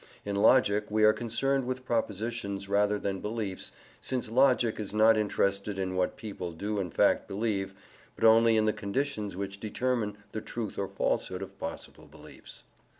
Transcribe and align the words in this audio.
In 0.25 0.35
logic 0.35 0.89
we 0.89 1.03
are 1.03 1.13
concerned 1.13 1.67
with 1.67 1.85
propositions 1.85 2.67
rather 2.67 2.97
than 2.97 3.19
beliefs, 3.19 3.71
since 4.01 4.31
logic 4.31 4.79
is 4.79 4.95
not 4.95 5.15
interested 5.15 5.77
in 5.77 5.93
what 5.95 6.17
people 6.17 6.53
do 6.53 6.79
in 6.79 6.89
fact 6.89 7.27
believe, 7.27 7.75
but 8.15 8.25
only 8.25 8.57
in 8.57 8.65
the 8.65 8.73
conditions 8.73 9.35
which 9.35 9.59
determine 9.59 10.17
the 10.31 10.41
truth 10.41 10.79
or 10.79 10.87
falsehood 10.87 11.43
of 11.43 11.59
possible 11.59 12.07
beliefs. 12.07 12.63